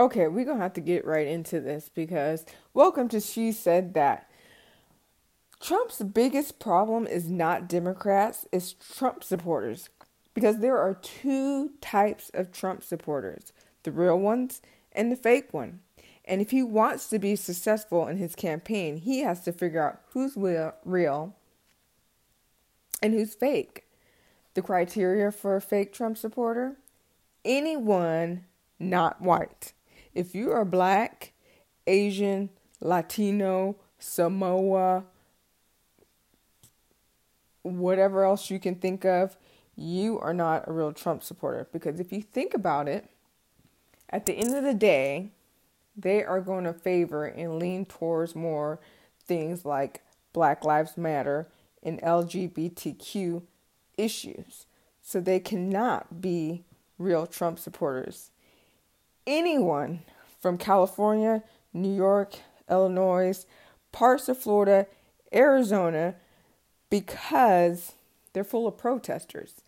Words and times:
Okay, 0.00 0.28
we're 0.28 0.46
going 0.46 0.56
to 0.56 0.62
have 0.62 0.72
to 0.72 0.80
get 0.80 1.04
right 1.04 1.26
into 1.26 1.60
this 1.60 1.90
because 1.94 2.46
welcome 2.72 3.06
to 3.10 3.20
She 3.20 3.52
Said 3.52 3.92
That. 3.92 4.30
Trump's 5.60 6.00
biggest 6.00 6.58
problem 6.58 7.06
is 7.06 7.28
not 7.28 7.68
Democrats, 7.68 8.46
it's 8.50 8.72
Trump 8.72 9.22
supporters. 9.22 9.90
Because 10.32 10.60
there 10.60 10.78
are 10.78 10.94
two 10.94 11.72
types 11.82 12.30
of 12.32 12.50
Trump 12.50 12.82
supporters 12.82 13.52
the 13.82 13.92
real 13.92 14.18
ones 14.18 14.62
and 14.92 15.12
the 15.12 15.16
fake 15.16 15.52
one. 15.52 15.80
And 16.24 16.40
if 16.40 16.50
he 16.50 16.62
wants 16.62 17.10
to 17.10 17.18
be 17.18 17.36
successful 17.36 18.08
in 18.08 18.16
his 18.16 18.34
campaign, 18.34 18.96
he 18.96 19.20
has 19.20 19.42
to 19.42 19.52
figure 19.52 19.86
out 19.86 20.00
who's 20.14 20.34
real 20.34 21.36
and 23.02 23.12
who's 23.12 23.34
fake. 23.34 23.84
The 24.54 24.62
criteria 24.62 25.30
for 25.30 25.56
a 25.56 25.60
fake 25.60 25.92
Trump 25.92 26.16
supporter 26.16 26.78
anyone 27.44 28.46
not 28.78 29.20
white. 29.20 29.74
If 30.14 30.34
you 30.34 30.52
are 30.52 30.64
black, 30.64 31.32
Asian, 31.86 32.50
Latino, 32.80 33.76
Samoa, 33.98 35.04
whatever 37.62 38.24
else 38.24 38.50
you 38.50 38.58
can 38.58 38.74
think 38.74 39.04
of, 39.04 39.36
you 39.76 40.18
are 40.18 40.34
not 40.34 40.66
a 40.66 40.72
real 40.72 40.92
Trump 40.92 41.22
supporter. 41.22 41.68
Because 41.72 42.00
if 42.00 42.12
you 42.12 42.22
think 42.22 42.54
about 42.54 42.88
it, 42.88 43.08
at 44.08 44.26
the 44.26 44.34
end 44.34 44.54
of 44.54 44.64
the 44.64 44.74
day, 44.74 45.30
they 45.96 46.24
are 46.24 46.40
going 46.40 46.64
to 46.64 46.72
favor 46.72 47.24
and 47.24 47.58
lean 47.58 47.84
towards 47.84 48.34
more 48.34 48.80
things 49.24 49.64
like 49.64 50.02
Black 50.32 50.64
Lives 50.64 50.96
Matter 50.96 51.48
and 51.82 52.00
LGBTQ 52.02 53.42
issues. 53.96 54.66
So 55.02 55.20
they 55.20 55.40
cannot 55.40 56.20
be 56.20 56.64
real 56.98 57.26
Trump 57.26 57.58
supporters. 57.58 58.30
Anyone 59.30 60.00
from 60.40 60.58
California, 60.58 61.44
New 61.72 61.94
York, 61.94 62.34
Illinois, 62.68 63.46
parts 63.92 64.28
of 64.28 64.36
Florida, 64.36 64.88
Arizona, 65.32 66.16
because 66.90 67.92
they're 68.32 68.42
full 68.42 68.66
of 68.66 68.76
protesters. 68.76 69.60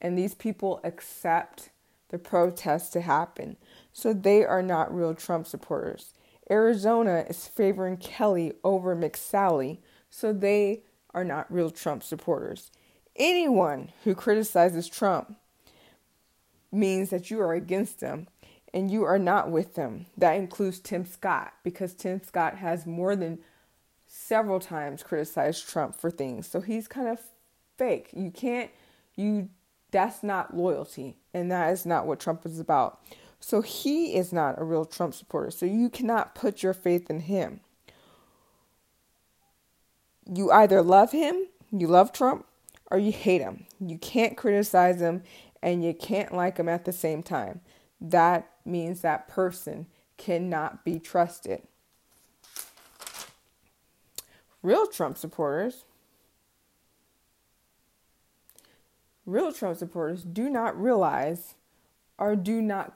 And 0.00 0.16
these 0.16 0.34
people 0.34 0.80
accept 0.82 1.68
the 2.08 2.16
protests 2.16 2.88
to 2.92 3.02
happen. 3.02 3.58
So 3.92 4.14
they 4.14 4.46
are 4.46 4.62
not 4.62 4.96
real 4.96 5.14
Trump 5.14 5.46
supporters. 5.46 6.14
Arizona 6.50 7.26
is 7.28 7.46
favoring 7.46 7.98
Kelly 7.98 8.54
over 8.64 8.96
McSally, 8.96 9.80
so 10.08 10.32
they 10.32 10.84
are 11.12 11.24
not 11.24 11.52
real 11.52 11.70
Trump 11.70 12.02
supporters. 12.02 12.70
Anyone 13.16 13.92
who 14.04 14.14
criticizes 14.14 14.88
Trump 14.88 15.36
means 16.72 17.10
that 17.10 17.30
you 17.30 17.42
are 17.42 17.52
against 17.52 18.00
them 18.00 18.26
and 18.74 18.90
you 18.90 19.04
are 19.04 19.18
not 19.18 19.50
with 19.50 19.74
them. 19.74 20.06
That 20.16 20.32
includes 20.32 20.80
Tim 20.80 21.04
Scott 21.04 21.52
because 21.62 21.94
Tim 21.94 22.22
Scott 22.22 22.56
has 22.56 22.86
more 22.86 23.14
than 23.14 23.38
several 24.06 24.60
times 24.60 25.02
criticized 25.02 25.68
Trump 25.68 25.94
for 25.94 26.10
things. 26.10 26.46
So 26.46 26.60
he's 26.60 26.88
kind 26.88 27.08
of 27.08 27.20
fake. 27.76 28.10
You 28.12 28.30
can't 28.30 28.70
you 29.16 29.48
that's 29.90 30.22
not 30.22 30.56
loyalty 30.56 31.16
and 31.34 31.50
that 31.50 31.72
is 31.72 31.84
not 31.84 32.06
what 32.06 32.20
Trump 32.20 32.46
is 32.46 32.58
about. 32.58 33.00
So 33.40 33.60
he 33.60 34.14
is 34.14 34.32
not 34.32 34.60
a 34.60 34.64
real 34.64 34.84
Trump 34.84 35.14
supporter. 35.14 35.50
So 35.50 35.66
you 35.66 35.90
cannot 35.90 36.34
put 36.34 36.62
your 36.62 36.72
faith 36.72 37.10
in 37.10 37.20
him. 37.20 37.60
You 40.32 40.50
either 40.52 40.80
love 40.80 41.10
him, 41.10 41.46
you 41.72 41.88
love 41.88 42.12
Trump, 42.12 42.46
or 42.90 42.98
you 42.98 43.10
hate 43.10 43.40
him. 43.40 43.66
You 43.80 43.98
can't 43.98 44.36
criticize 44.36 45.00
him 45.00 45.22
and 45.62 45.84
you 45.84 45.92
can't 45.92 46.32
like 46.32 46.58
him 46.58 46.68
at 46.68 46.84
the 46.84 46.92
same 46.92 47.22
time. 47.22 47.60
That 48.02 48.50
means 48.64 49.00
that 49.00 49.28
person 49.28 49.86
cannot 50.16 50.84
be 50.84 50.98
trusted. 50.98 51.62
Real 54.60 54.88
Trump 54.88 55.16
supporters, 55.16 55.84
real 59.24 59.52
Trump 59.52 59.76
supporters 59.76 60.24
do 60.24 60.50
not 60.50 60.80
realize 60.80 61.54
or 62.18 62.34
do 62.34 62.60
not 62.60 62.92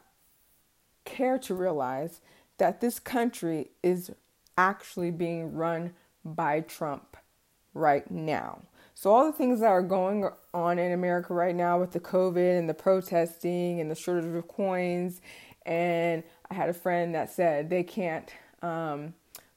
care 1.05 1.39
to 1.39 1.55
realize 1.55 2.21
that 2.59 2.81
this 2.81 2.99
country 2.99 3.71
is 3.85 4.11
actually 4.59 5.13
being 5.13 5.53
run 5.55 5.95
by 6.25 6.61
Trump 6.61 7.17
right 7.75 8.11
now. 8.11 8.63
So, 8.99 9.13
all 9.13 9.27
the 9.27 9.33
things 9.37 9.61
that 9.61 9.67
are 9.67 9.83
going 9.83 10.27
on 10.55 10.79
in 10.79 10.93
America 10.93 11.35
right 11.35 11.55
now 11.55 11.79
with 11.79 11.93
the 11.93 12.01
COVID 12.01 12.59
and 12.59 12.67
the 12.67 12.73
protesting 12.73 13.79
and 13.79 13.91
the 13.91 13.95
shortage 13.95 14.35
of 14.35 14.49
coins, 14.49 15.21
and 15.67 16.23
I 16.51 16.55
had 16.55 16.71
a 16.71 16.73
friend 16.73 17.15
that 17.15 17.31
said 17.31 17.69
they 17.69 17.83
can't 17.83 18.33
um, 18.63 19.13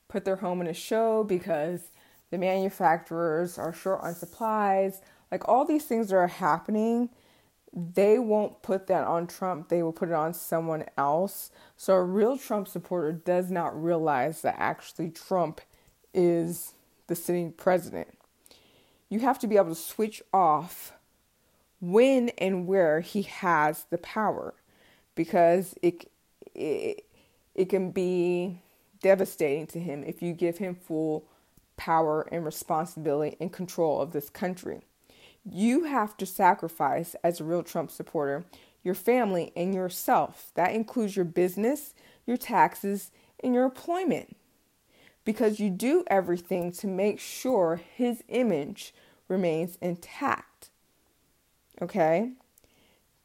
put 0.10 0.26
their 0.26 0.36
home 0.36 0.60
in 0.60 0.68
a 0.68 0.74
show 0.74 1.24
because 1.24 1.92
the 2.32 2.38
manufacturers 2.38 3.58
are 3.58 3.72
short 3.72 4.02
on 4.04 4.14
supplies. 4.14 5.02
Like, 5.32 5.48
all 5.48 5.64
these 5.64 5.86
things 5.86 6.10
that 6.10 6.18
are 6.18 6.28
happening, 6.28 7.08
they 7.72 8.20
won't 8.20 8.62
put 8.62 8.88
that 8.88 9.08
on 9.08 9.26
Trump, 9.26 9.70
they 9.70 9.82
will 9.82 9.94
put 9.94 10.10
it 10.10 10.16
on 10.16 10.34
someone 10.34 10.84
else. 10.98 11.50
So, 11.78 11.94
a 11.94 12.04
real 12.04 12.38
Trump 12.38 12.68
supporter 12.68 13.14
does 13.14 13.50
not 13.50 13.82
realize 13.82 14.42
that 14.42 14.56
actually 14.60 15.12
Trump 15.12 15.62
is 16.14 16.74
the 17.08 17.16
sitting 17.16 17.54
president 17.54 18.19
you 19.10 19.20
have 19.20 19.40
to 19.40 19.48
be 19.48 19.58
able 19.58 19.70
to 19.70 19.76
switch 19.76 20.22
off 20.34 20.94
when 21.82 22.30
and 22.38 22.68
where 22.68 23.00
he 23.02 23.24
has 23.24 23.86
the 23.90 23.98
power 23.98 24.54
because 25.16 25.76
it, 25.82 26.10
it 26.54 27.06
it 27.56 27.70
can 27.70 27.92
be 27.92 28.62
devastating 29.02 29.68
to 29.68 29.80
him 29.80 30.04
if 30.06 30.22
you 30.22 30.34
give 30.34 30.58
him 30.58 30.76
full 30.76 31.26
power 31.76 32.28
and 32.32 32.46
responsibility 32.46 33.36
and 33.40 33.52
control 33.52 34.02
of 34.02 34.12
this 34.12 34.30
country. 34.30 34.82
You 35.50 35.86
have 35.86 36.16
to 36.18 36.26
sacrifice 36.26 37.16
as 37.24 37.40
a 37.40 37.44
real 37.44 37.64
Trump 37.64 37.92
supporter 37.92 38.46
your 38.84 38.96
family 38.96 39.52
and 39.56 39.74
yourself. 39.74 40.52
That 40.56 40.74
includes 40.74 41.16
your 41.16 41.26
business, 41.26 41.94
your 42.26 42.38
taxes, 42.38 43.12
and 43.44 43.54
your 43.54 43.66
employment 43.66 44.38
because 45.26 45.60
you 45.60 45.70
do 45.70 46.04
everything 46.08 46.72
to 46.72 46.88
make 46.88 47.20
sure 47.20 47.82
his 47.96 48.24
image 48.28 48.94
remains 49.28 49.78
intact. 49.82 50.70
Okay? 51.82 52.32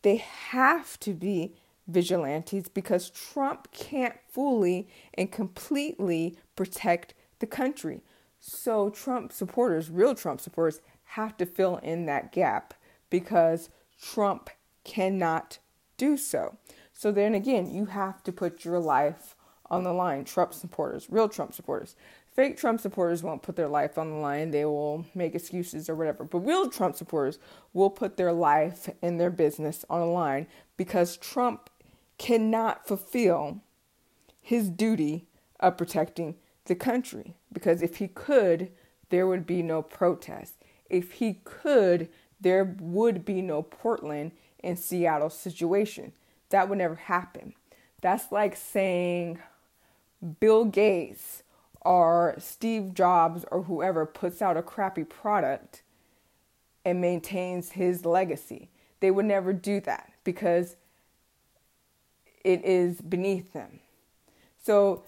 They 0.02 0.16
have 0.16 1.00
to 1.00 1.14
be 1.14 1.54
vigilantes 1.88 2.68
because 2.68 3.10
Trump 3.10 3.70
can't 3.72 4.14
fully 4.28 4.88
and 5.14 5.30
completely 5.30 6.36
protect 6.56 7.14
the 7.38 7.46
country. 7.46 8.02
So, 8.40 8.90
Trump 8.90 9.32
supporters, 9.32 9.90
real 9.90 10.14
Trump 10.14 10.40
supporters, 10.40 10.80
have 11.04 11.36
to 11.38 11.46
fill 11.46 11.78
in 11.78 12.06
that 12.06 12.32
gap 12.32 12.74
because 13.08 13.70
Trump 14.00 14.50
cannot 14.84 15.58
do 15.96 16.16
so. 16.16 16.58
So, 16.92 17.10
then 17.10 17.34
again, 17.34 17.70
you 17.70 17.86
have 17.86 18.22
to 18.24 18.32
put 18.32 18.64
your 18.64 18.78
life 18.78 19.36
on 19.74 19.84
the 19.84 19.92
line. 19.92 20.24
Trump 20.24 20.54
supporters, 20.54 21.06
real 21.10 21.28
Trump 21.28 21.52
supporters. 21.52 21.96
Fake 22.34 22.56
Trump 22.56 22.80
supporters 22.80 23.22
won't 23.22 23.42
put 23.42 23.54
their 23.56 23.68
life 23.68 23.96
on 23.96 24.10
the 24.10 24.16
line. 24.16 24.50
They 24.50 24.64
will 24.64 25.06
make 25.14 25.34
excuses 25.34 25.88
or 25.88 25.94
whatever. 25.94 26.24
But 26.24 26.40
real 26.40 26.68
Trump 26.68 26.96
supporters 26.96 27.38
will 27.72 27.90
put 27.90 28.16
their 28.16 28.32
life 28.32 28.88
and 29.02 29.20
their 29.20 29.30
business 29.30 29.84
on 29.88 30.00
the 30.00 30.06
line 30.06 30.46
because 30.76 31.16
Trump 31.16 31.70
cannot 32.18 32.86
fulfill 32.88 33.60
his 34.40 34.68
duty 34.68 35.26
of 35.60 35.76
protecting 35.76 36.34
the 36.64 36.74
country. 36.74 37.36
Because 37.52 37.82
if 37.82 37.96
he 37.96 38.08
could, 38.08 38.70
there 39.10 39.26
would 39.26 39.46
be 39.46 39.62
no 39.62 39.80
protest. 39.80 40.54
If 40.90 41.12
he 41.12 41.40
could, 41.44 42.08
there 42.40 42.76
would 42.80 43.24
be 43.24 43.42
no 43.42 43.62
Portland 43.62 44.32
and 44.62 44.78
Seattle 44.78 45.30
situation. 45.30 46.12
That 46.50 46.68
would 46.68 46.78
never 46.78 46.96
happen. 46.96 47.54
That's 48.00 48.32
like 48.32 48.56
saying 48.56 49.38
Bill 50.40 50.64
Gates 50.64 51.42
or 51.80 52.34
Steve 52.38 52.94
Jobs 52.94 53.44
or 53.50 53.62
whoever 53.62 54.06
puts 54.06 54.40
out 54.40 54.56
a 54.56 54.62
crappy 54.62 55.04
product 55.04 55.82
and 56.84 57.00
maintains 57.00 57.72
his 57.72 58.04
legacy. 58.04 58.70
They 59.00 59.10
would 59.10 59.26
never 59.26 59.52
do 59.52 59.80
that 59.80 60.12
because 60.22 60.76
it 62.42 62.64
is 62.64 63.00
beneath 63.00 63.52
them. 63.52 63.80
So 64.62 65.04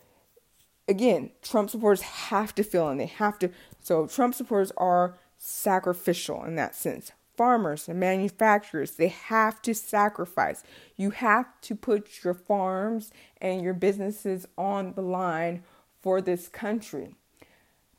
again, 0.89 1.31
Trump 1.43 1.71
supporters 1.71 2.03
have 2.03 2.55
to 2.57 2.63
feel 2.63 2.89
and 2.89 3.01
they 3.01 3.07
have 3.07 3.39
to 3.41 3.51
so 3.81 4.07
Trump 4.07 4.35
supporters 4.35 4.73
are 4.77 5.17
sacrificial 5.39 6.45
in 6.45 6.57
that 6.57 6.75
sense. 6.75 7.13
Farmers 7.37 7.89
and 7.89 8.01
manufacturers, 8.01 8.93
they 8.93 9.09
have 9.09 9.61
to 9.63 9.75
sacrifice. 9.75 10.63
You 10.97 11.11
have 11.11 11.61
to 11.63 11.75
put 11.75 12.25
your 12.25 12.35
farms 12.35 13.11
and 13.41 13.63
your 13.63 13.75
businesses 13.75 14.47
on 14.57 14.95
the 14.95 15.03
line 15.03 15.63
for 16.01 16.21
this 16.21 16.49
country 16.49 17.15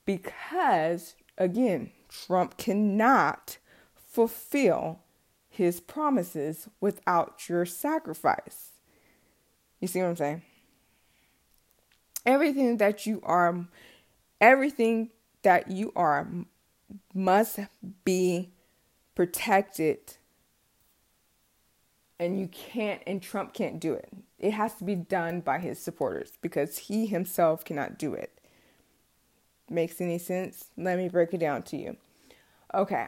because, 0.05 1.15
again, 1.37 1.91
Trump 2.09 2.57
cannot 2.57 3.57
fulfill 3.95 4.99
his 5.49 5.79
promises 5.79 6.67
without 6.79 7.47
your 7.49 7.65
sacrifice. 7.65 8.71
You 9.79 9.87
see 9.87 9.99
what 9.99 10.09
I'm 10.09 10.15
saying? 10.15 10.41
Everything 12.25 12.77
that 12.77 13.05
you 13.05 13.21
are, 13.23 13.67
everything 14.41 15.09
that 15.43 15.69
you 15.69 15.91
are 15.95 16.27
must 17.13 17.59
be 18.03 18.51
protected. 19.17 19.97
And 22.19 22.39
you 22.39 22.47
can't, 22.47 23.01
and 23.07 23.19
Trump 23.19 23.51
can't 23.51 23.79
do 23.79 23.93
it. 23.93 24.13
It 24.37 24.51
has 24.51 24.75
to 24.75 24.83
be 24.83 24.93
done 24.93 25.39
by 25.39 25.57
his 25.57 25.79
supporters 25.79 26.33
because 26.39 26.77
he 26.77 27.07
himself 27.07 27.65
cannot 27.65 27.97
do 27.97 28.13
it. 28.13 28.39
Makes 29.71 30.01
any 30.01 30.19
sense? 30.19 30.65
Let 30.77 30.99
me 30.99 31.09
break 31.09 31.33
it 31.33 31.39
down 31.39 31.63
to 31.63 31.77
you. 31.77 31.97
Okay, 32.75 33.07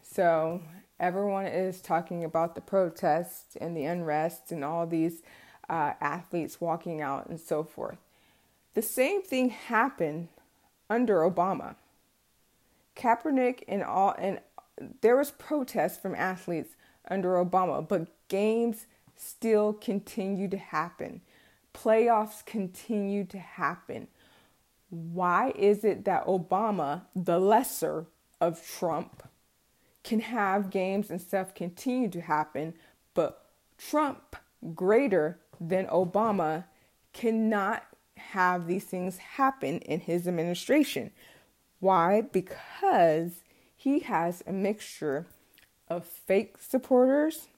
so 0.00 0.62
everyone 1.00 1.46
is 1.46 1.80
talking 1.80 2.22
about 2.22 2.54
the 2.54 2.60
protests 2.60 3.56
and 3.56 3.76
the 3.76 3.84
unrest 3.84 4.52
and 4.52 4.64
all 4.64 4.86
these 4.86 5.22
uh, 5.68 5.94
athletes 6.00 6.60
walking 6.60 7.02
out 7.02 7.28
and 7.28 7.40
so 7.40 7.64
forth. 7.64 7.98
The 8.74 8.82
same 8.82 9.22
thing 9.22 9.50
happened 9.50 10.28
under 10.88 11.28
Obama. 11.28 11.74
Kaepernick 12.94 13.64
and 13.66 13.82
all 13.82 14.14
and 14.16 14.38
there 15.00 15.16
was 15.16 15.30
protest 15.30 16.00
from 16.00 16.14
athletes 16.14 16.76
under 17.08 17.34
Obama, 17.34 17.86
but 17.86 18.08
games 18.28 18.86
still 19.16 19.72
continue 19.72 20.48
to 20.48 20.56
happen. 20.56 21.20
Playoffs 21.74 22.44
continue 22.44 23.24
to 23.24 23.38
happen. 23.38 24.08
Why 24.90 25.52
is 25.56 25.84
it 25.84 26.04
that 26.04 26.26
Obama, 26.26 27.02
the 27.14 27.38
lesser 27.38 28.06
of 28.40 28.64
Trump, 28.66 29.22
can 30.04 30.20
have 30.20 30.70
games 30.70 31.10
and 31.10 31.20
stuff 31.20 31.54
continue 31.54 32.08
to 32.10 32.20
happen, 32.20 32.74
but 33.14 33.50
Trump, 33.78 34.36
greater 34.74 35.38
than 35.60 35.86
Obama, 35.86 36.64
cannot 37.12 37.84
have 38.16 38.66
these 38.66 38.84
things 38.84 39.18
happen 39.18 39.78
in 39.80 40.00
his 40.00 40.26
administration. 40.26 41.10
Why? 41.80 42.22
Because 42.22 43.42
he 43.82 43.98
has 43.98 44.44
a 44.46 44.52
mixture 44.52 45.26
of 45.88 46.04
fake 46.04 46.54
supporters 46.60 47.48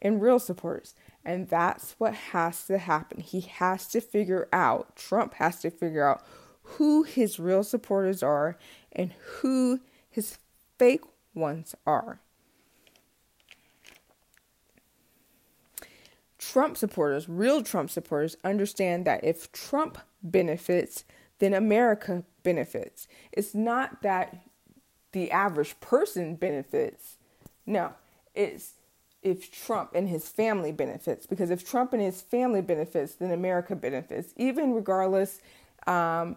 and 0.00 0.22
real 0.22 0.38
supporters. 0.38 0.94
And 1.24 1.48
that's 1.48 1.96
what 1.98 2.14
has 2.14 2.64
to 2.68 2.78
happen. 2.78 3.18
He 3.18 3.40
has 3.40 3.88
to 3.88 4.00
figure 4.00 4.48
out, 4.52 4.94
Trump 4.94 5.34
has 5.34 5.60
to 5.62 5.70
figure 5.70 6.06
out 6.06 6.24
who 6.62 7.02
his 7.02 7.40
real 7.40 7.64
supporters 7.64 8.22
are 8.22 8.56
and 8.92 9.12
who 9.40 9.80
his 10.08 10.38
fake 10.78 11.02
ones 11.34 11.74
are. 11.84 12.20
Trump 16.38 16.76
supporters, 16.76 17.28
real 17.28 17.64
Trump 17.64 17.90
supporters, 17.90 18.36
understand 18.44 19.04
that 19.04 19.24
if 19.24 19.50
Trump 19.50 19.98
benefits, 20.22 21.04
then 21.40 21.52
America 21.52 22.22
benefits. 22.44 23.08
It's 23.32 23.52
not 23.52 24.02
that 24.02 24.45
the 25.16 25.30
average 25.30 25.80
person 25.80 26.34
benefits. 26.34 27.16
No, 27.64 27.94
it's 28.34 28.74
if 29.22 29.50
Trump 29.50 29.92
and 29.94 30.08
his 30.08 30.28
family 30.28 30.72
benefits. 30.72 31.26
Because 31.26 31.50
if 31.50 31.66
Trump 31.66 31.94
and 31.94 32.02
his 32.02 32.20
family 32.20 32.60
benefits, 32.60 33.14
then 33.14 33.30
America 33.30 33.74
benefits. 33.74 34.34
Even 34.36 34.74
regardless, 34.74 35.40
um, 35.86 36.36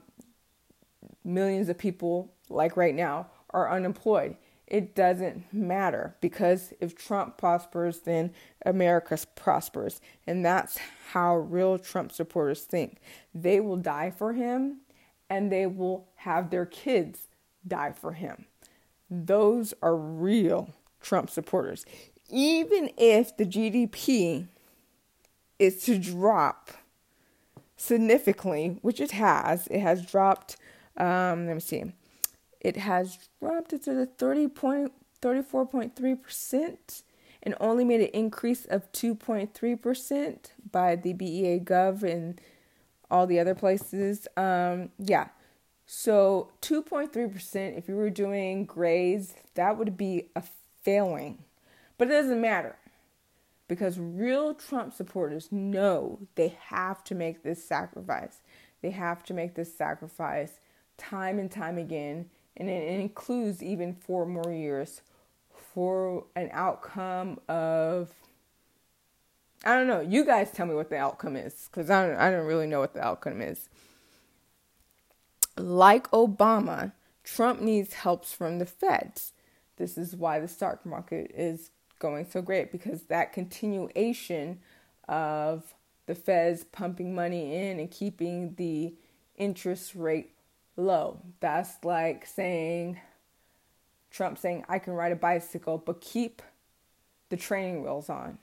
millions 1.25 1.67
of 1.67 1.77
people, 1.77 2.31
like 2.49 2.77
right 2.77 2.95
now, 2.95 3.27
are 3.49 3.69
unemployed 3.69 4.37
it 4.69 4.93
doesn't 4.93 5.51
matter 5.51 6.15
because 6.21 6.73
if 6.79 6.95
Trump 6.95 7.37
prospers, 7.37 7.99
then 7.99 8.31
America 8.65 9.17
prospers. 9.35 9.99
And 10.27 10.45
that's 10.45 10.77
how 11.11 11.37
real 11.37 11.79
Trump 11.79 12.11
supporters 12.11 12.61
think. 12.61 12.99
They 13.33 13.59
will 13.59 13.77
die 13.77 14.11
for 14.11 14.33
him 14.33 14.81
and 15.27 15.51
they 15.51 15.65
will 15.65 16.07
have 16.17 16.51
their 16.51 16.67
kids 16.67 17.27
die 17.67 17.93
for 17.93 18.13
him. 18.13 18.45
Those 19.09 19.73
are 19.81 19.95
real 19.95 20.69
Trump 21.01 21.29
supporters. 21.29 21.85
Even 22.29 22.91
if 22.97 23.35
the 23.35 23.45
GDP 23.45 24.47
is 25.57 25.83
to 25.83 25.97
drop 25.97 26.69
significantly, 27.75 28.77
which 28.81 28.99
it 28.99 29.11
has, 29.11 29.67
it 29.67 29.79
has 29.79 30.05
dropped. 30.05 30.57
Um, 30.97 31.47
let 31.47 31.55
me 31.55 31.59
see 31.59 31.85
it 32.59 32.77
has 32.77 33.29
dropped 33.39 33.69
to 33.69 33.77
the 33.77 34.09
34.3% 34.17 37.03
and 37.41 37.55
only 37.59 37.85
made 37.85 38.01
an 38.01 38.07
increase 38.07 38.65
of 38.65 38.91
2.3% 38.91 40.37
by 40.71 40.95
the 40.95 41.13
BEA 41.13 41.61
Gov 41.61 42.03
and 42.03 42.39
all 43.09 43.25
the 43.25 43.39
other 43.39 43.55
places. 43.55 44.27
Um, 44.35 44.89
yeah. 44.97 45.29
So 45.91 46.51
2.3%, 46.61 47.75
if 47.75 47.89
you 47.89 47.95
were 47.95 48.11
doing 48.11 48.65
grades, 48.65 49.33
that 49.55 49.75
would 49.75 49.97
be 49.97 50.29
a 50.35 50.43
failing. 50.83 51.39
But 51.97 52.09
it 52.09 52.11
doesn't 52.11 52.39
matter 52.39 52.75
because 53.67 53.97
real 53.97 54.53
Trump 54.53 54.93
supporters 54.93 55.51
know 55.51 56.19
they 56.35 56.55
have 56.67 57.03
to 57.05 57.15
make 57.15 57.41
this 57.41 57.63
sacrifice. 57.63 58.41
They 58.83 58.91
have 58.91 59.23
to 59.23 59.33
make 59.33 59.55
this 59.55 59.75
sacrifice 59.75 60.59
time 60.99 61.39
and 61.39 61.49
time 61.49 61.79
again 61.79 62.29
and 62.55 62.69
it 62.69 62.99
includes 62.99 63.63
even 63.63 63.95
four 63.95 64.27
more 64.27 64.53
years 64.53 65.01
for 65.73 66.25
an 66.35 66.49
outcome 66.51 67.39
of 67.49 68.13
I 69.65 69.73
don't 69.73 69.87
know. 69.87 70.01
You 70.01 70.23
guys 70.23 70.51
tell 70.51 70.67
me 70.67 70.75
what 70.75 70.91
the 70.91 70.97
outcome 70.97 71.35
is 71.35 71.67
because 71.71 71.89
I 71.89 72.05
don't, 72.05 72.17
I 72.17 72.29
don't 72.29 72.45
really 72.45 72.67
know 72.67 72.79
what 72.79 72.93
the 72.93 73.01
outcome 73.01 73.41
is. 73.41 73.69
Like 75.59 76.09
Obama, 76.11 76.93
Trump 77.23 77.61
needs 77.61 77.93
helps 77.93 78.33
from 78.33 78.59
the 78.59 78.65
feds. 78.65 79.33
This 79.77 79.97
is 79.97 80.15
why 80.15 80.39
the 80.39 80.47
stock 80.47 80.85
market 80.85 81.31
is 81.35 81.71
going 81.99 82.25
so 82.25 82.41
great 82.41 82.71
because 82.71 83.03
that 83.03 83.33
continuation 83.33 84.59
of 85.07 85.75
the 86.05 86.15
feds 86.15 86.63
pumping 86.63 87.13
money 87.13 87.55
in 87.55 87.79
and 87.79 87.91
keeping 87.91 88.55
the 88.55 88.93
interest 89.37 89.95
rate 89.95 90.31
low. 90.77 91.19
That's 91.39 91.83
like 91.83 92.25
saying 92.25 92.99
Trump 94.09 94.37
saying 94.37 94.65
I 94.67 94.79
can 94.79 94.93
ride 94.93 95.11
a 95.11 95.17
bicycle 95.17 95.77
but 95.77 96.01
keep 96.01 96.41
the 97.29 97.37
training 97.37 97.83
wheels 97.83 98.09
on. 98.09 98.37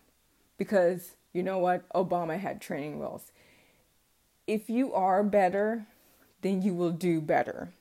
Because 0.59 1.13
you 1.33 1.43
know 1.43 1.59
what? 1.59 1.89
Obama 1.91 2.39
had 2.39 2.61
training 2.61 2.99
wheels. 2.99 3.33
If 4.47 4.71
you 4.71 4.93
are 4.93 5.23
better, 5.25 5.87
then 6.43 6.63
you 6.63 6.75
will 6.75 6.91
do 6.91 7.21
better. 7.21 7.73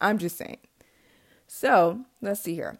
I'm 0.00 0.18
just 0.18 0.36
saying. 0.36 0.58
So, 1.46 2.04
let's 2.20 2.40
see 2.40 2.54
here. 2.54 2.78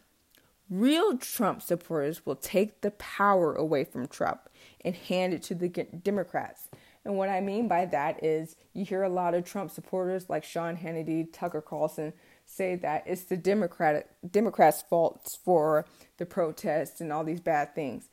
Real 0.69 1.17
Trump 1.17 1.61
supporters 1.61 2.25
will 2.25 2.35
take 2.35 2.81
the 2.81 2.91
power 2.91 3.53
away 3.53 3.83
from 3.83 4.07
Trump 4.07 4.49
and 4.83 4.95
hand 4.95 5.33
it 5.33 5.43
to 5.43 5.55
the 5.55 5.69
Democrats. 5.69 6.69
And 7.03 7.17
what 7.17 7.29
I 7.29 7.39
mean 7.39 7.67
by 7.67 7.85
that 7.85 8.23
is 8.23 8.55
you 8.73 8.83
hear 8.83 9.03
a 9.03 9.09
lot 9.09 9.35
of 9.35 9.45
Trump 9.45 9.69
supporters 9.69 10.27
like 10.27 10.43
Sean 10.43 10.75
Hannity, 10.75 11.27
Tucker 11.31 11.61
Carlson 11.61 12.13
say 12.45 12.75
that 12.77 13.03
it's 13.05 13.23
the 13.23 13.37
Democratic 13.37 14.07
Democrats' 14.29 14.81
fault 14.81 15.37
for 15.43 15.85
the 16.17 16.25
protests 16.25 16.99
and 16.99 17.13
all 17.13 17.23
these 17.23 17.41
bad 17.41 17.75
things. 17.75 18.09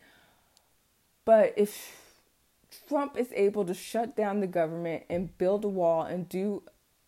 But 1.25 1.55
if 1.57 1.97
Trump 2.89 3.17
is 3.17 3.33
able 3.35 3.65
to 3.65 3.75
shut 3.75 4.15
down 4.15 4.41
the 4.41 4.47
government 4.47 5.05
and 5.09 5.37
build 5.39 5.65
a 5.65 5.69
wall 5.69 6.03
and 6.03 6.29
do 6.29 6.63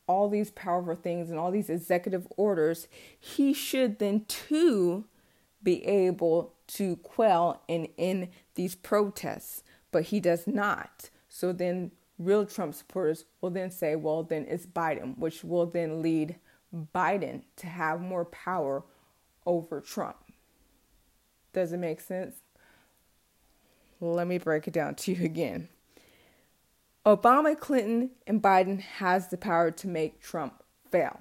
all 0.07 0.29
these 0.29 0.51
powerful 0.51 0.95
things 0.95 1.31
and 1.31 1.39
all 1.39 1.51
these 1.51 1.71
executive 1.71 2.27
orders, 2.37 2.89
he 3.19 3.53
should 3.53 3.99
then 3.99 4.25
too 4.27 5.05
be 5.63 5.85
able 5.85 6.55
to 6.67 6.97
quell 6.97 7.63
and 7.69 7.89
end 7.99 8.29
these 8.55 8.75
protests. 8.75 9.63
But 9.91 10.05
he 10.05 10.21
does 10.21 10.47
not. 10.47 11.11
So 11.29 11.53
then 11.53 11.93
real 12.19 12.47
Trump 12.47 12.75
supporters 12.75 13.25
will 13.41 13.51
then 13.51 13.71
say, 13.71 13.97
well, 13.97 14.23
then 14.23 14.47
it's 14.49 14.67
Biden, 14.67 15.19
which 15.19 15.43
will 15.45 15.67
then 15.67 16.03
lead 16.03 16.37
Biden 16.95 17.43
to 17.57 17.67
have 17.67 18.01
more 18.01 18.25
power 18.25 18.83
over 19.47 19.81
Trump. 19.81 20.17
Does 21.53 21.73
it 21.73 21.79
make 21.79 22.01
sense? 22.01 22.37
Let 24.01 24.27
me 24.27 24.39
break 24.39 24.67
it 24.67 24.75
down 24.75 24.97
to 24.97 25.13
you 25.13 25.25
again. 25.25 25.69
Obama, 27.07 27.59
Clinton, 27.59 28.11
and 28.27 28.41
Biden 28.41 28.81
has 28.81 29.29
the 29.29 29.37
power 29.37 29.71
to 29.71 29.87
make 29.87 30.23
Trump 30.23 30.63
fail. 30.91 31.21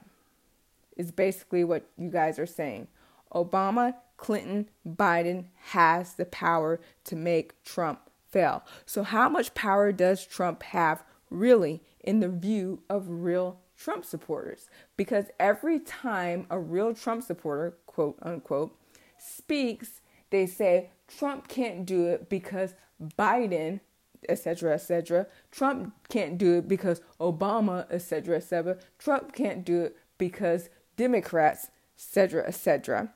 Is 0.95 1.11
basically 1.11 1.63
what 1.63 1.89
you 1.97 2.09
guys 2.09 2.39
are 2.39 2.45
saying. 2.45 2.87
Obama, 3.33 3.95
Clinton, 4.15 4.69
Biden 4.87 5.45
has 5.71 6.13
the 6.13 6.25
power 6.25 6.79
to 7.03 7.15
make 7.15 7.61
Trump 7.63 7.99
fail. 8.29 8.63
So, 8.85 9.03
how 9.03 9.27
much 9.27 9.53
power 9.53 9.91
does 9.91 10.25
Trump 10.25 10.63
have 10.63 11.03
really 11.29 11.81
in 11.99 12.19
the 12.19 12.29
view 12.29 12.83
of 12.89 13.09
real 13.09 13.59
Trump 13.75 14.05
supporters? 14.05 14.69
Because 14.95 15.25
every 15.39 15.79
time 15.79 16.45
a 16.49 16.59
real 16.59 16.93
Trump 16.93 17.23
supporter, 17.23 17.77
quote 17.87 18.17
unquote, 18.21 18.77
speaks, 19.17 19.99
they 20.29 20.45
say 20.45 20.91
Trump 21.07 21.47
can't 21.49 21.85
do 21.85 22.05
it 22.07 22.29
because 22.29 22.75
Biden 23.17 23.81
etc., 24.29 24.73
etc. 24.73 25.27
Trump 25.51 25.93
can't 26.09 26.37
do 26.37 26.57
it 26.57 26.67
because 26.67 27.01
Obama, 27.19 27.85
etc., 27.91 28.37
etc. 28.37 28.77
Trump 28.97 29.33
can't 29.33 29.65
do 29.65 29.81
it 29.81 29.97
because 30.17 30.69
Democrats, 30.95 31.69
etc., 31.97 32.45
etc. 32.47 33.13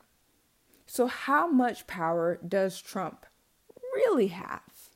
So, 0.85 1.07
how 1.07 1.47
much 1.47 1.87
power 1.87 2.39
does 2.47 2.81
Trump 2.81 3.25
really 3.95 4.27
have 4.27 4.89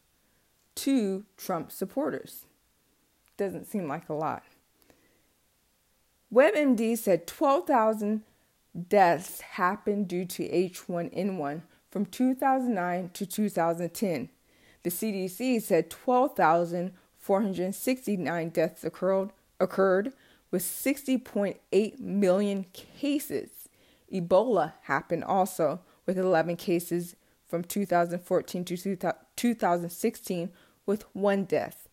to 0.75 1.25
Trump 1.37 1.71
supporters? 1.71 2.45
Doesn't 3.37 3.67
seem 3.67 3.87
like 3.87 4.07
a 4.09 4.13
lot. 4.13 4.43
WebMD 6.33 6.97
said 6.97 7.27
12,000 7.27 8.23
deaths 8.87 9.41
happened 9.41 10.07
due 10.07 10.25
to 10.25 10.47
H1N1 10.47 11.61
from 11.89 12.05
2009 12.05 13.09
to 13.13 13.25
2010. 13.25 14.29
The 14.83 14.89
CDC 14.89 15.61
said 15.61 15.89
12,469 15.89 18.49
deaths 18.49 18.83
occurred, 18.83 19.29
occurred 19.59 20.11
with 20.49 20.63
60.8 20.63 21.99
million 21.99 22.65
cases. 22.73 23.69
Ebola 24.11 24.73
happened 24.83 25.23
also 25.23 25.81
with 26.05 26.17
11 26.17 26.57
cases 26.57 27.15
from 27.47 27.63
2014 27.63 28.65
to 28.65 28.75
2016 29.35 30.51
with 30.85 31.05
one 31.13 31.45
death. 31.45 31.87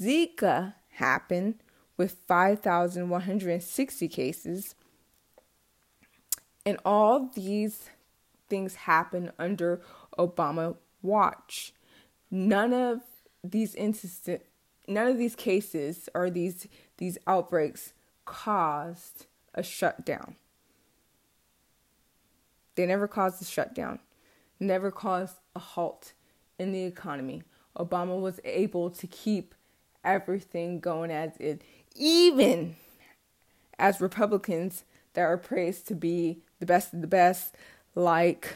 Zika 0.00 0.74
happened 0.90 1.62
with 1.96 2.18
5,160 2.26 4.08
cases. 4.08 4.74
And 6.64 6.78
all 6.84 7.30
these 7.34 7.90
things 8.48 8.74
happened 8.74 9.32
under 9.38 9.80
Obama 10.18 10.76
watch. 11.02 11.72
None 12.30 12.72
of 12.72 13.00
these 13.44 13.74
instances, 13.74 14.40
none 14.88 15.08
of 15.08 15.18
these 15.18 15.34
cases 15.34 16.08
or 16.14 16.30
these 16.30 16.66
these 16.98 17.18
outbreaks 17.26 17.92
caused 18.24 19.26
a 19.54 19.62
shutdown. 19.62 20.36
They 22.74 22.86
never 22.86 23.08
caused 23.08 23.40
a 23.40 23.44
shutdown, 23.44 24.00
never 24.60 24.90
caused 24.90 25.36
a 25.54 25.58
halt 25.58 26.12
in 26.58 26.72
the 26.72 26.84
economy. 26.84 27.42
Obama 27.76 28.20
was 28.20 28.40
able 28.44 28.90
to 28.90 29.06
keep 29.06 29.54
everything 30.04 30.80
going 30.80 31.10
as 31.10 31.36
it, 31.38 31.62
even 31.94 32.76
as 33.78 34.00
Republicans 34.00 34.84
that 35.14 35.22
are 35.22 35.38
praised 35.38 35.86
to 35.88 35.94
be 35.94 36.42
the 36.60 36.66
best 36.66 36.92
of 36.92 37.00
the 37.00 37.06
best, 37.06 37.54
like 37.94 38.54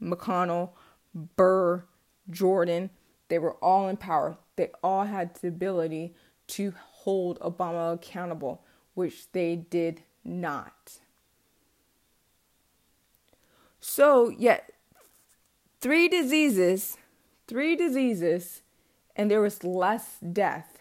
McConnell, 0.00 0.70
Burr, 1.14 1.84
Jordan, 2.28 2.90
they 3.30 3.38
were 3.38 3.54
all 3.54 3.88
in 3.88 3.96
power. 3.96 4.36
They 4.56 4.70
all 4.82 5.04
had 5.04 5.34
the 5.36 5.48
ability 5.48 6.14
to 6.48 6.74
hold 6.76 7.38
Obama 7.40 7.94
accountable, 7.94 8.62
which 8.94 9.30
they 9.32 9.56
did 9.56 10.02
not. 10.24 10.98
So, 13.80 14.28
yet, 14.28 14.72
three 15.80 16.08
diseases, 16.08 16.98
three 17.46 17.76
diseases, 17.76 18.60
and 19.16 19.30
there 19.30 19.40
was 19.40 19.64
less 19.64 20.18
death 20.18 20.80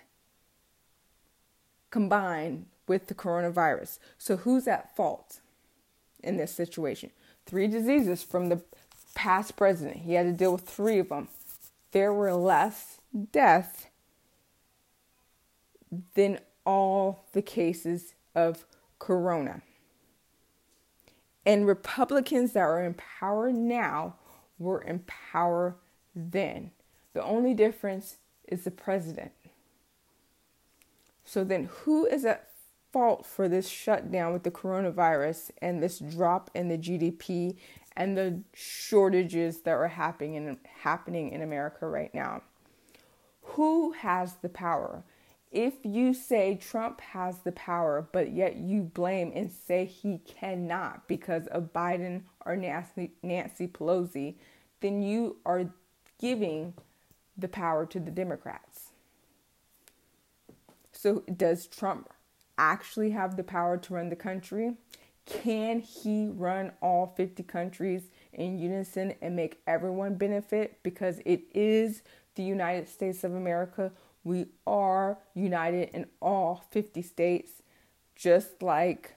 combined 1.91 2.65
with 2.88 3.08
the 3.08 3.13
coronavirus. 3.13 4.00
So, 4.18 4.38
who's 4.38 4.68
at 4.68 4.96
fault 4.96 5.39
in 6.22 6.38
this 6.38 6.51
situation? 6.51 7.12
Three 7.46 7.68
diseases 7.68 8.24
from 8.24 8.50
the 8.50 8.62
past 9.13 9.56
president. 9.56 9.98
He 9.98 10.13
had 10.13 10.24
to 10.24 10.34
deal 10.34 10.51
with 10.51 10.68
three 10.68 11.00
of 11.00 11.10
them. 11.10 11.29
There 11.91 12.13
were 12.13 12.34
less 12.34 13.00
deaths 13.31 13.88
than 16.13 16.39
all 16.65 17.25
the 17.34 17.41
cases 17.41 18.13
of 18.36 18.65
corona. 19.00 19.62
And 21.46 21.65
Republicans 21.65 22.53
that 22.53 22.60
are 22.60 22.84
in 22.84 22.93
power 22.93 23.51
now 23.51 24.15
were 24.60 24.81
in 24.81 25.00
power 25.08 25.77
then. 26.15 26.72
The 27.13 27.24
only 27.24 27.53
difference 27.53 28.17
is 28.48 28.63
the 28.63 28.72
president. 28.72 29.31
So 31.24 31.43
then, 31.43 31.69
who 31.84 32.05
is 32.05 32.25
at 32.25 32.50
fault 32.91 33.25
for 33.25 33.48
this 33.48 33.67
shutdown 33.67 34.34
with 34.34 34.43
the 34.43 34.51
coronavirus 34.51 35.51
and 35.62 35.81
this 35.81 36.00
drop 36.00 36.50
in 36.55 36.69
the 36.69 36.77
GDP 36.77 37.55
and 38.00 38.18
the 38.18 38.41
shortages 38.53 39.60
that 39.62 39.72
are 39.72 39.89
happening 39.89 40.36
in, 40.36 40.58
happening 40.82 41.32
in 41.32 41.41
America 41.41 41.86
right 41.88 42.13
now? 42.15 42.41
Who 43.41 43.91
has 43.91 44.36
the 44.36 44.50
power? 44.50 45.03
If 45.51 45.74
you 45.84 46.13
say 46.13 46.56
Trump 46.56 47.01
has 47.01 47.39
the 47.39 47.51
power, 47.51 48.08
but 48.12 48.32
yet 48.32 48.56
you 48.56 48.84
blame 48.84 49.32
and 49.36 49.51
say 49.51 49.86
he 49.86 50.20
cannot 50.20 51.08
because 51.08 51.48
of 51.48 51.74
Biden 51.74 52.24
or 52.46 52.56
Nancy, 52.56 53.12
Nancy 53.22 53.68
Pelosi, 53.68 54.36
then 54.79 55.01
you 55.01 55.38
are 55.46 55.74
giving 56.20 56.75
the 57.38 57.48
power 57.48 57.86
to 57.88 58.00
the 58.00 58.12
Democrats. 58.12 58.91
So, 60.91 61.24
does 61.36 61.68
Trump 61.68 62.10
actually 62.58 63.12
have 63.12 63.36
the 63.36 63.44
power 63.44 63.77
to 63.77 63.94
run 63.94 64.10
the 64.10 64.15
country? 64.15 64.75
Can 65.30 65.80
he 65.80 66.28
run 66.28 66.72
all 66.82 67.14
50 67.16 67.44
countries 67.44 68.10
in 68.34 68.58
unison 68.58 69.14
and 69.22 69.36
make 69.36 69.62
everyone 69.68 70.16
benefit? 70.16 70.80
Because 70.82 71.20
it 71.24 71.44
is 71.54 72.02
the 72.36 72.42
United 72.42 72.90
States 72.90 73.24
of 73.24 73.36
America. 73.36 73.92
We 74.24 74.48
are 74.66 75.20
united 75.36 75.90
in 75.94 76.08
all 76.20 76.66
50 76.72 77.04
states, 77.04 77.52
just 78.16 78.64
like 78.64 79.16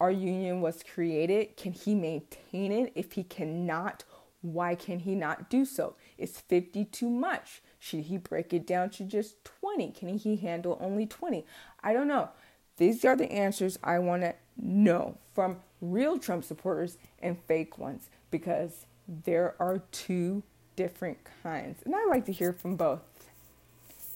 our 0.00 0.10
union 0.10 0.62
was 0.62 0.82
created. 0.82 1.56
Can 1.56 1.72
he 1.72 1.94
maintain 1.94 2.72
it? 2.72 2.92
If 2.94 3.12
he 3.12 3.22
cannot, 3.22 4.04
why 4.40 4.74
can 4.74 5.00
he 5.00 5.14
not 5.14 5.50
do 5.50 5.66
so? 5.66 5.96
Is 6.16 6.40
50 6.40 6.86
too 6.86 7.10
much? 7.10 7.62
Should 7.78 8.00
he 8.00 8.16
break 8.16 8.54
it 8.54 8.66
down 8.66 8.90
to 8.90 9.04
just 9.04 9.44
20? 9.44 9.90
Can 9.92 10.16
he 10.16 10.36
handle 10.36 10.78
only 10.80 11.06
20? 11.06 11.44
I 11.82 11.92
don't 11.92 12.08
know. 12.08 12.30
These 12.76 13.04
are 13.04 13.16
the 13.16 13.30
answers 13.32 13.78
I 13.82 13.98
want 13.98 14.22
to 14.22 14.34
know 14.56 15.16
from 15.34 15.58
real 15.80 16.18
Trump 16.18 16.44
supporters 16.44 16.98
and 17.20 17.38
fake 17.46 17.78
ones 17.78 18.10
because 18.30 18.86
there 19.08 19.54
are 19.58 19.82
two 19.92 20.42
different 20.74 21.18
kinds. 21.42 21.82
And 21.84 21.94
I 21.94 22.04
like 22.06 22.26
to 22.26 22.32
hear 22.32 22.52
from 22.52 22.76
both. 22.76 23.00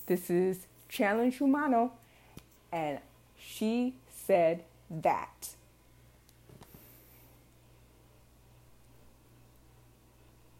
This 0.06 0.28
is 0.28 0.66
Challenge 0.88 1.38
Humano, 1.38 1.92
and 2.72 2.98
she 3.38 3.94
said 4.10 4.64
that. 4.90 5.54